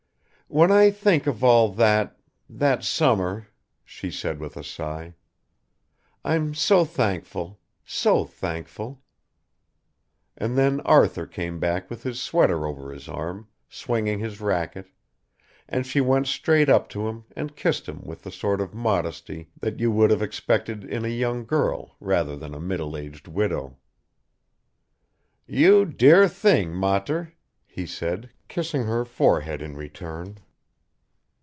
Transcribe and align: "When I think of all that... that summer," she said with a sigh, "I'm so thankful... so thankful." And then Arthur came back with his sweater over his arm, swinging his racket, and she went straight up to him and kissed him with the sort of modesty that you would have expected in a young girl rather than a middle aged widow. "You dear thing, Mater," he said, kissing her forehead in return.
"When 0.53 0.69
I 0.69 0.89
think 0.91 1.27
of 1.27 1.45
all 1.45 1.69
that... 1.75 2.19
that 2.49 2.83
summer," 2.83 3.47
she 3.85 4.11
said 4.11 4.37
with 4.37 4.57
a 4.57 4.65
sigh, 4.65 5.13
"I'm 6.25 6.53
so 6.55 6.83
thankful... 6.83 7.61
so 7.85 8.25
thankful." 8.25 9.01
And 10.35 10.57
then 10.57 10.81
Arthur 10.81 11.25
came 11.25 11.57
back 11.61 11.89
with 11.89 12.03
his 12.03 12.21
sweater 12.21 12.67
over 12.67 12.91
his 12.91 13.07
arm, 13.07 13.47
swinging 13.69 14.19
his 14.19 14.41
racket, 14.41 14.87
and 15.69 15.87
she 15.87 16.01
went 16.01 16.27
straight 16.27 16.67
up 16.67 16.89
to 16.89 17.07
him 17.07 17.23
and 17.33 17.55
kissed 17.55 17.87
him 17.87 18.01
with 18.03 18.23
the 18.23 18.31
sort 18.31 18.59
of 18.59 18.73
modesty 18.73 19.51
that 19.61 19.79
you 19.79 19.89
would 19.89 20.11
have 20.11 20.21
expected 20.21 20.83
in 20.83 21.05
a 21.05 21.07
young 21.07 21.45
girl 21.45 21.95
rather 22.01 22.35
than 22.35 22.53
a 22.53 22.59
middle 22.59 22.97
aged 22.97 23.29
widow. 23.29 23.77
"You 25.47 25.85
dear 25.85 26.27
thing, 26.27 26.73
Mater," 26.75 27.35
he 27.65 27.85
said, 27.85 28.29
kissing 28.49 28.83
her 28.83 29.05
forehead 29.05 29.61
in 29.61 29.77
return. 29.77 30.37